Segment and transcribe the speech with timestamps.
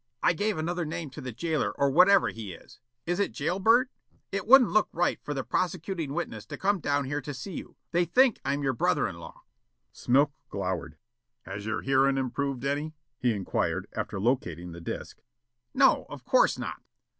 [0.23, 2.79] "I gave another name to the jailer or whatever he is.
[3.05, 3.87] Is it jail bird?
[4.31, 7.75] It wouldn't look right for the prosecuting witness to come down here to see you.
[7.91, 9.43] They think I'm your brother in law."
[9.93, 10.97] Smilk glowered.
[11.43, 15.19] "Has your hearin' improved any?" he inquired, after locating the disc.
[15.75, 16.81] "No, of course not."